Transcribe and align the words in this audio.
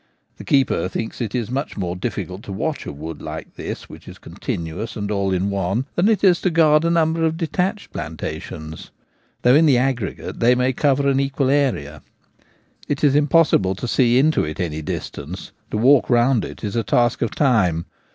The 0.37 0.43
keeper 0.43 0.87
thinks 0.89 1.21
it 1.21 1.51
much 1.51 1.77
more 1.77 1.95
difficult 1.95 2.41
to 2.45 2.51
watch 2.51 2.87
a 2.87 2.91
wood 2.91 3.21
like 3.21 3.53
this, 3.53 3.87
which 3.87 4.07
is 4.07 4.17
continuous 4.17 4.95
and 4.95 5.11
all 5.11 5.31
in 5.31 5.51
one, 5.51 5.85
than 5.93 6.09
it 6.09 6.23
is 6.23 6.41
to 6.41 6.49
guard 6.49 6.83
a 6.83 6.89
number 6.89 7.23
of 7.23 7.37
detached 7.37 7.93
plantations, 7.93 8.89
though 9.43 9.53
in 9.53 9.67
the 9.67 9.77
aggregate 9.77 10.39
they 10.39 10.55
may 10.55 10.73
cover 10.73 11.07
an 11.07 11.19
equal 11.19 11.51
area. 11.51 12.01
It 12.87 13.03
is 13.03 13.13
impossible 13.13 13.75
to 13.75 13.87
see 13.87 14.17
into 14.17 14.43
it 14.43 14.59
any 14.59 14.81
distance; 14.81 15.51
to 15.69 15.77
walk 15.77 16.09
round 16.09 16.45
it 16.45 16.63
is 16.63 16.75
a 16.75 16.81
task 16.81 17.21
of 17.21 17.29
time. 17.35 17.85